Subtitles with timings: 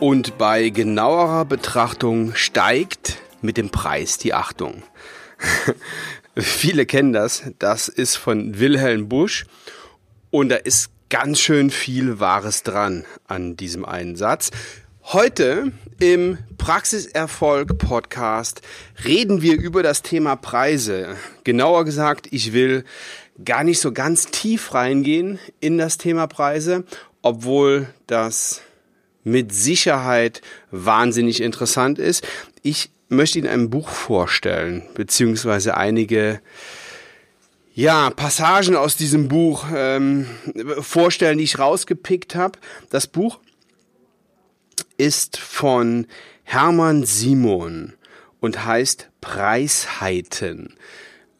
[0.00, 4.82] Und bei genauerer Betrachtung steigt mit dem Preis die Achtung.
[6.36, 7.42] Viele kennen das.
[7.58, 9.44] Das ist von Wilhelm Busch.
[10.30, 14.52] Und da ist ganz schön viel Wahres dran an diesem einen Satz.
[15.02, 18.62] Heute im Praxiserfolg Podcast
[19.04, 21.16] reden wir über das Thema Preise.
[21.44, 22.84] Genauer gesagt, ich will
[23.44, 26.84] gar nicht so ganz tief reingehen in das Thema Preise,
[27.20, 28.62] obwohl das
[29.24, 32.26] mit Sicherheit wahnsinnig interessant ist.
[32.62, 36.40] Ich möchte Ihnen ein Buch vorstellen, beziehungsweise einige
[37.74, 40.26] ja, Passagen aus diesem Buch ähm,
[40.80, 42.58] vorstellen, die ich rausgepickt habe.
[42.90, 43.40] Das Buch
[44.96, 46.06] ist von
[46.42, 47.94] Hermann Simon
[48.40, 50.74] und heißt Preisheiten.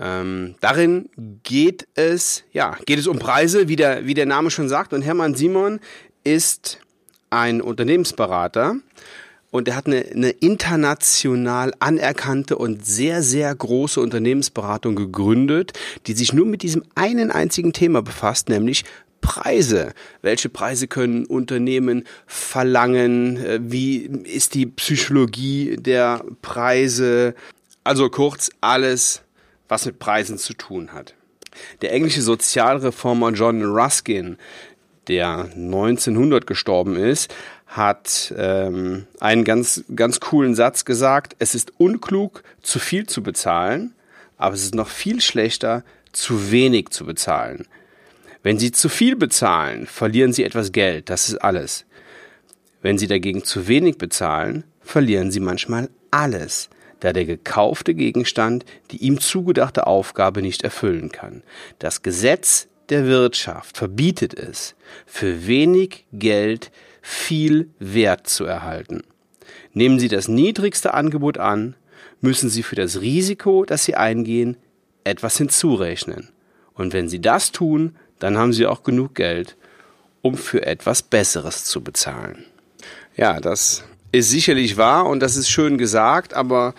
[0.00, 1.08] Ähm, darin
[1.42, 4.92] geht es, ja, geht es um Preise, wie der, wie der Name schon sagt.
[4.92, 5.80] Und Hermann Simon
[6.24, 6.78] ist
[7.32, 8.76] ein Unternehmensberater
[9.50, 15.72] und er hat eine, eine international anerkannte und sehr, sehr große Unternehmensberatung gegründet,
[16.06, 18.84] die sich nur mit diesem einen einzigen Thema befasst, nämlich
[19.20, 19.92] Preise.
[20.20, 23.36] Welche Preise können Unternehmen verlangen?
[23.36, 27.34] Äh, wie ist die Psychologie der Preise?
[27.84, 29.22] Also kurz alles,
[29.68, 31.14] was mit Preisen zu tun hat.
[31.82, 34.38] Der englische Sozialreformer John Ruskin,
[35.08, 37.34] der 1900 gestorben ist,
[37.66, 41.36] hat ähm, einen ganz, ganz coolen Satz gesagt.
[41.38, 43.94] Es ist unklug, zu viel zu bezahlen,
[44.36, 47.66] aber es ist noch viel schlechter, zu wenig zu bezahlen.
[48.42, 51.86] Wenn Sie zu viel bezahlen, verlieren Sie etwas Geld, das ist alles.
[52.82, 56.68] Wenn Sie dagegen zu wenig bezahlen, verlieren Sie manchmal alles,
[57.00, 61.42] da der gekaufte Gegenstand die ihm zugedachte Aufgabe nicht erfüllen kann.
[61.78, 64.74] Das Gesetz der Wirtschaft verbietet es,
[65.06, 69.02] für wenig Geld viel Wert zu erhalten.
[69.72, 71.74] Nehmen Sie das niedrigste Angebot an,
[72.20, 74.56] müssen Sie für das Risiko, das Sie eingehen,
[75.04, 76.28] etwas hinzurechnen.
[76.74, 79.56] Und wenn Sie das tun, dann haben Sie auch genug Geld,
[80.20, 82.44] um für etwas Besseres zu bezahlen.
[83.16, 86.74] Ja, das ist sicherlich wahr und das ist schön gesagt, aber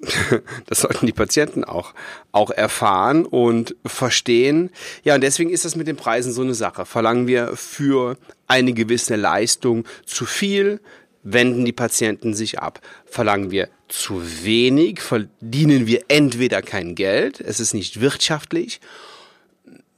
[0.66, 1.94] das sollten die Patienten auch,
[2.32, 4.70] auch erfahren und verstehen.
[5.04, 6.86] Ja, und deswegen ist das mit den Preisen so eine Sache.
[6.86, 8.16] Verlangen wir für
[8.46, 10.80] eine gewisse Leistung zu viel,
[11.22, 12.80] wenden die Patienten sich ab.
[13.04, 18.80] Verlangen wir zu wenig, verdienen wir entweder kein Geld, es ist nicht wirtschaftlich,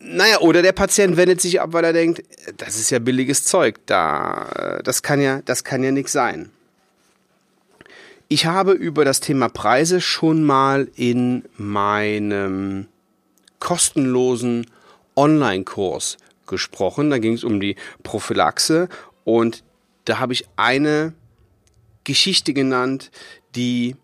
[0.05, 2.23] naja, oder der Patient wendet sich ab, weil er denkt,
[2.57, 6.51] das ist ja billiges Zeug, da, das kann ja, das kann ja nichts sein.
[8.35, 12.87] Ich habe über das Thema Preise schon mal in meinem
[13.59, 14.71] kostenlosen
[15.15, 16.17] Online-Kurs
[16.47, 17.11] gesprochen.
[17.11, 18.89] Da ging es um die Prophylaxe
[19.25, 19.63] und
[20.07, 21.13] da habe ich eine
[22.05, 23.11] Geschichte genannt,
[23.55, 23.97] die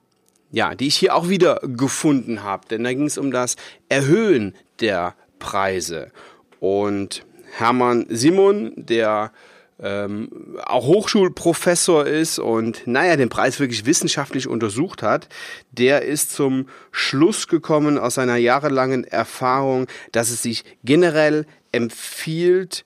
[0.50, 3.56] ja, die ich hier auch wieder gefunden habe, denn da ging es um das
[3.88, 6.12] Erhöhen der Preise.
[6.60, 7.24] Und
[7.56, 9.32] Hermann Simon, der
[9.80, 15.28] ähm, auch Hochschulprofessor ist und naja, den Preis wirklich wissenschaftlich untersucht hat,
[15.70, 22.84] der ist zum Schluss gekommen aus seiner jahrelangen Erfahrung, dass es sich generell empfiehlt,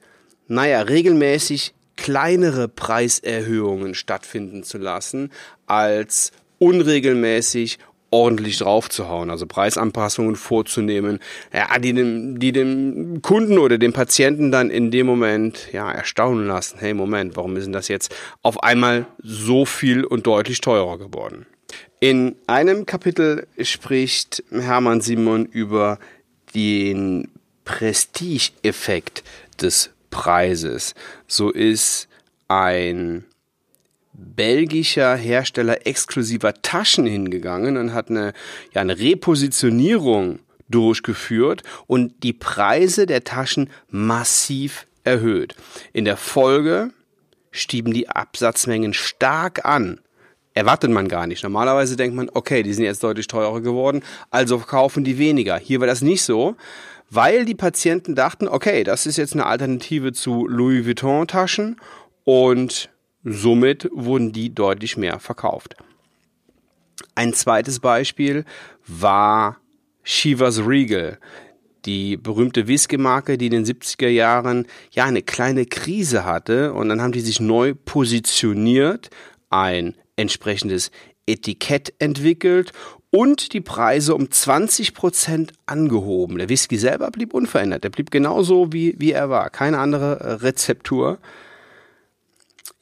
[0.48, 5.30] naja, regelmäßig kleinere Preiserhöhungen stattfinden zu lassen,
[5.66, 7.78] als unregelmäßig
[8.12, 11.18] ordentlich draufzuhauen, also Preisanpassungen vorzunehmen,
[11.52, 16.46] ja, die dem, die dem Kunden oder dem Patienten dann in dem Moment ja erstaunen
[16.46, 16.78] lassen.
[16.78, 21.46] Hey, Moment, warum ist denn das jetzt auf einmal so viel und deutlich teurer geworden?
[22.00, 25.98] In einem Kapitel spricht Hermann Simon über
[26.54, 27.28] den
[27.64, 29.22] Prestigeeffekt
[29.60, 30.94] des Preises.
[31.26, 32.08] So ist
[32.48, 33.24] ein
[34.22, 38.32] belgischer Hersteller exklusiver Taschen hingegangen und hat eine,
[38.72, 45.54] ja, eine Repositionierung durchgeführt und die Preise der Taschen massiv erhöht.
[45.92, 46.90] In der Folge
[47.50, 50.00] stieben die Absatzmengen stark an.
[50.54, 51.42] Erwartet man gar nicht.
[51.42, 55.58] Normalerweise denkt man, okay, die sind jetzt deutlich teurer geworden, also kaufen die weniger.
[55.58, 56.56] Hier war das nicht so,
[57.10, 61.76] weil die Patienten dachten, okay, das ist jetzt eine Alternative zu Louis Vuitton Taschen
[62.24, 62.90] und
[63.24, 65.76] Somit wurden die deutlich mehr verkauft.
[67.14, 68.44] Ein zweites Beispiel
[68.86, 69.58] war
[70.02, 71.18] Shivas Regal,
[71.84, 77.00] die berühmte Whisky-Marke, die in den 70er Jahren ja eine kleine Krise hatte und dann
[77.00, 79.10] haben die sich neu positioniert,
[79.50, 80.90] ein entsprechendes
[81.26, 82.72] Etikett entwickelt
[83.10, 86.38] und die Preise um 20 Prozent angehoben.
[86.38, 91.18] Der Whisky selber blieb unverändert, der blieb genauso wie, wie er war, keine andere Rezeptur.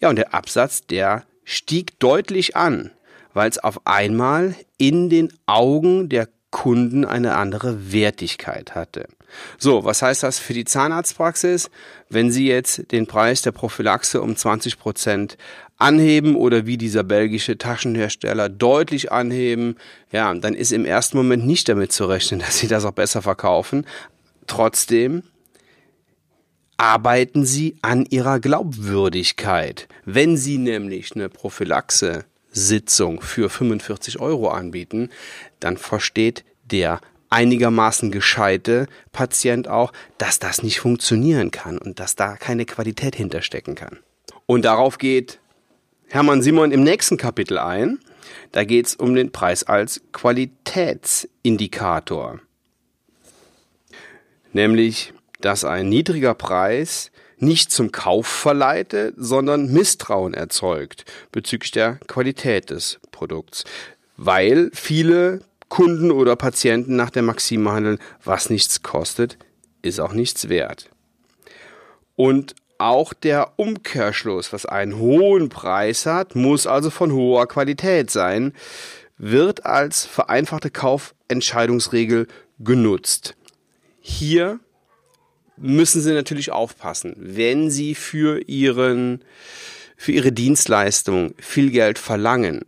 [0.01, 2.91] Ja, und der Absatz, der stieg deutlich an,
[3.35, 9.07] weil es auf einmal in den Augen der Kunden eine andere Wertigkeit hatte.
[9.59, 11.71] So, was heißt das für die Zahnarztpraxis?
[12.09, 15.37] Wenn Sie jetzt den Preis der Prophylaxe um 20 Prozent
[15.77, 19.77] anheben oder wie dieser belgische Taschenhersteller deutlich anheben,
[20.11, 23.23] ja, dann ist im ersten Moment nicht damit zu rechnen, dass Sie das auch besser
[23.23, 23.87] verkaufen.
[24.47, 25.23] Trotzdem
[26.81, 29.87] arbeiten Sie an Ihrer Glaubwürdigkeit.
[30.07, 35.11] Wenn Sie nämlich eine Prophylaxe Sitzung für 45 Euro anbieten,
[35.61, 42.39] dann versteht der einigermaßen gescheite Patient auch, dass das nicht funktionieren kann und dass da
[42.39, 43.99] keine Qualität hinterstecken kann.
[44.47, 45.39] Und darauf geht
[46.09, 47.99] Hermann Simon im nächsten Kapitel ein.
[48.53, 52.41] Da geht es um den Preis als Qualitätsindikator.
[54.55, 62.71] Nämlich, dass ein niedriger Preis nicht zum Kauf verleitet, sondern Misstrauen erzeugt bezüglich der Qualität
[62.71, 63.65] des Produkts,
[64.17, 69.39] weil viele Kunden oder Patienten nach der Maxime handeln, was nichts kostet,
[69.83, 70.91] ist auch nichts wert.
[72.17, 78.53] Und auch der Umkehrschluss, was einen hohen Preis hat, muss also von hoher Qualität sein,
[79.17, 82.27] wird als vereinfachte Kaufentscheidungsregel
[82.59, 83.37] genutzt.
[84.01, 84.61] Hier
[85.61, 89.23] müssen Sie natürlich aufpassen, wenn Sie für Ihren,
[89.97, 92.63] für Ihre Dienstleistung viel Geld verlangen,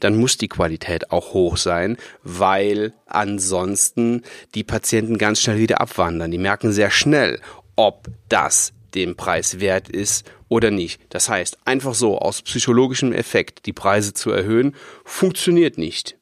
[0.00, 4.22] dann muss die Qualität auch hoch sein, weil ansonsten
[4.54, 6.30] die Patienten ganz schnell wieder abwandern.
[6.30, 7.40] Die merken sehr schnell,
[7.74, 11.00] ob das dem Preis wert ist oder nicht.
[11.10, 16.16] Das heißt, einfach so aus psychologischem Effekt die Preise zu erhöhen, funktioniert nicht.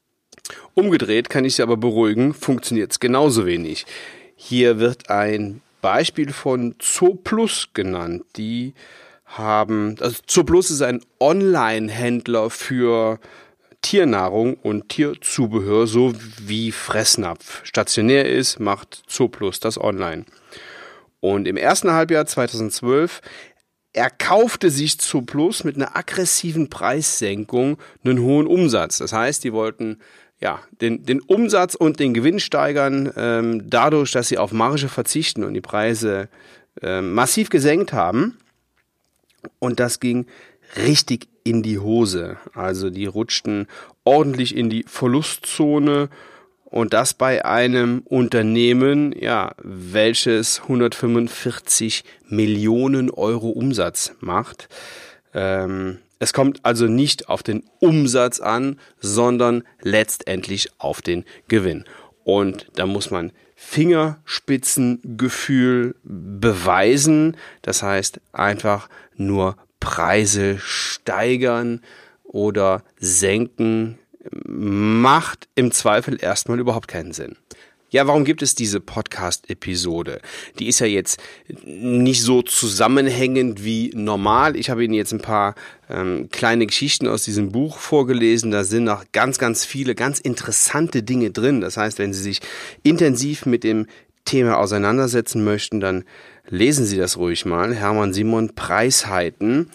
[0.74, 3.86] Umgedreht kann ich Sie aber beruhigen, funktioniert es genauso wenig.
[4.36, 8.24] Hier wird ein Beispiel von Zooplus genannt.
[8.34, 8.74] Die
[9.24, 13.20] haben, also Zooplus ist ein Online-Händler für
[13.82, 20.24] Tiernahrung und Tierzubehör so wie Fressnapf stationär ist, macht Zooplus das online.
[21.20, 23.20] Und im ersten Halbjahr 2012
[23.92, 28.98] erkaufte sich Zooplus mit einer aggressiven Preissenkung einen hohen Umsatz.
[28.98, 30.00] Das heißt, die wollten
[30.40, 35.44] ja, den, den Umsatz und den Gewinn steigern, ähm, dadurch, dass sie auf Marge verzichten
[35.44, 36.28] und die Preise
[36.82, 38.36] äh, massiv gesenkt haben.
[39.58, 40.26] Und das ging
[40.76, 42.36] richtig in die Hose.
[42.52, 43.66] Also die rutschten
[44.04, 46.08] ordentlich in die Verlustzone
[46.64, 54.68] und das bei einem Unternehmen, ja, welches 145 Millionen Euro Umsatz macht.
[55.32, 61.84] Ähm, es kommt also nicht auf den Umsatz an, sondern letztendlich auf den Gewinn.
[62.24, 67.36] Und da muss man Fingerspitzengefühl beweisen.
[67.62, 71.82] Das heißt einfach nur Preise steigern
[72.24, 73.98] oder senken
[74.44, 77.36] macht im Zweifel erstmal überhaupt keinen Sinn.
[77.90, 80.20] Ja, warum gibt es diese Podcast-Episode?
[80.58, 81.22] Die ist ja jetzt
[81.64, 84.56] nicht so zusammenhängend wie normal.
[84.56, 85.54] Ich habe Ihnen jetzt ein paar
[85.88, 88.50] ähm, kleine Geschichten aus diesem Buch vorgelesen.
[88.50, 91.60] Da sind noch ganz, ganz viele ganz interessante Dinge drin.
[91.60, 92.40] Das heißt, wenn Sie sich
[92.82, 93.86] intensiv mit dem
[94.24, 96.02] Thema auseinandersetzen möchten, dann
[96.49, 97.72] lesen Sie das ruhig mal.
[97.72, 99.70] Hermann Simon Preisheiten.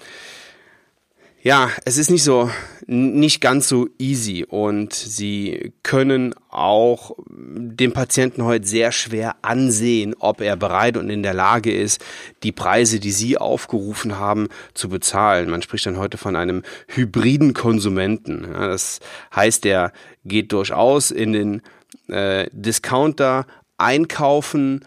[1.44, 2.52] Ja, es ist nicht so,
[2.86, 10.42] nicht ganz so easy und sie können auch dem Patienten heute sehr schwer ansehen, ob
[10.42, 12.00] er bereit und in der Lage ist,
[12.44, 15.50] die Preise, die sie aufgerufen haben, zu bezahlen.
[15.50, 18.44] Man spricht dann heute von einem hybriden Konsumenten.
[18.44, 19.00] Ja, das
[19.36, 19.94] heißt, der
[20.24, 21.62] geht durchaus in den
[22.08, 23.48] äh, Discounter
[23.80, 24.86] einkaufen,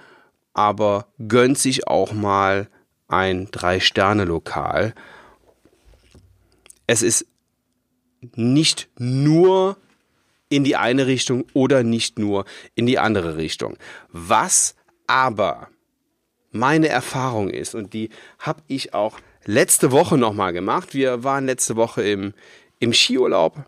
[0.52, 2.68] aber gönnt sich auch mal
[3.08, 4.94] ein Drei-Sterne-Lokal
[6.86, 7.26] es ist
[8.34, 9.76] nicht nur
[10.48, 13.76] in die eine Richtung oder nicht nur in die andere Richtung.
[14.10, 14.76] Was
[15.06, 15.68] aber
[16.50, 20.94] meine Erfahrung ist, und die habe ich auch letzte Woche nochmal gemacht.
[20.94, 22.34] Wir waren letzte Woche im,
[22.78, 23.64] im Skiurlaub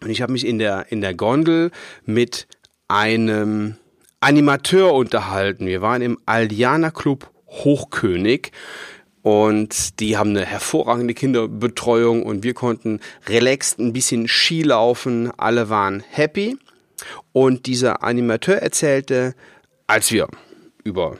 [0.00, 1.70] und ich habe mich in der, in der Gondel
[2.04, 2.46] mit
[2.88, 3.76] einem
[4.20, 5.66] Animateur unterhalten.
[5.66, 8.52] Wir waren im Aldiana Club Hochkönig.
[9.22, 15.30] Und die haben eine hervorragende Kinderbetreuung und wir konnten relaxed ein bisschen Ski laufen.
[15.36, 16.56] Alle waren happy.
[17.32, 19.34] Und dieser Animateur erzählte,
[19.86, 20.28] als wir
[20.84, 21.18] über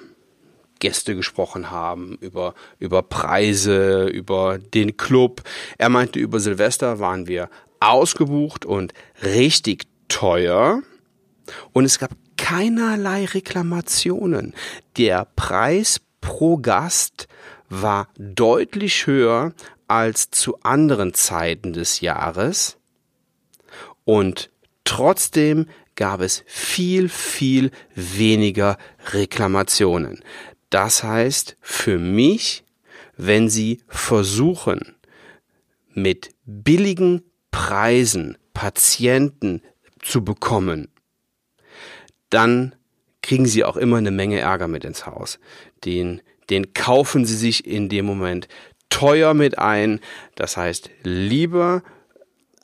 [0.80, 5.42] Gäste gesprochen haben, über, über Preise, über den Club.
[5.78, 8.92] Er meinte, über Silvester waren wir ausgebucht und
[9.22, 10.82] richtig teuer.
[11.72, 14.54] Und es gab keinerlei Reklamationen.
[14.96, 17.28] Der Preis pro Gast
[17.72, 19.54] war deutlich höher
[19.88, 22.76] als zu anderen Zeiten des Jahres
[24.04, 24.50] und
[24.84, 28.76] trotzdem gab es viel, viel weniger
[29.12, 30.22] Reklamationen.
[30.68, 32.64] Das heißt, für mich,
[33.16, 34.94] wenn Sie versuchen,
[35.94, 39.62] mit billigen Preisen Patienten
[40.02, 40.88] zu bekommen,
[42.28, 42.74] dann
[43.22, 45.38] kriegen Sie auch immer eine Menge Ärger mit ins Haus.
[45.84, 46.20] Den,
[46.50, 48.48] den kaufen Sie sich in dem Moment
[48.88, 50.00] teuer mit ein.
[50.34, 51.82] Das heißt, lieber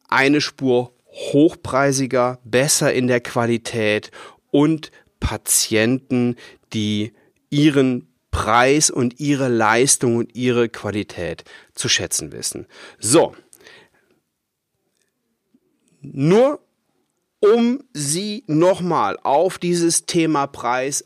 [0.09, 4.11] eine Spur hochpreisiger, besser in der Qualität
[4.51, 6.37] und Patienten,
[6.73, 7.13] die
[7.51, 11.45] ihren Preis und ihre Leistung und ihre Qualität
[11.75, 12.67] zu schätzen wissen.
[12.99, 13.35] So.
[16.01, 16.61] Nur
[17.41, 21.05] um Sie nochmal auf dieses Thema Preis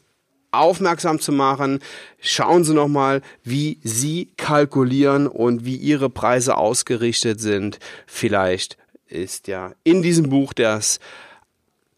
[0.52, 1.80] aufmerksam zu machen.
[2.20, 7.78] Schauen Sie nochmal, wie Sie kalkulieren und wie Ihre Preise ausgerichtet sind.
[8.06, 8.76] Vielleicht
[9.08, 11.00] ist ja in diesem Buch das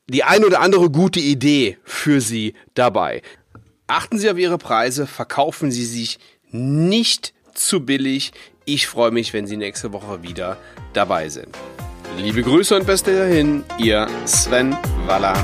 [0.06, 3.22] die ein oder andere gute Idee für Sie dabei.
[3.86, 6.18] Achten Sie auf Ihre Preise, verkaufen Sie sich
[6.50, 8.32] nicht zu billig.
[8.64, 10.56] Ich freue mich, wenn Sie nächste Woche wieder
[10.92, 11.56] dabei sind.
[12.16, 15.34] Liebe Grüße und beste dahin, Ihr Sven Waller.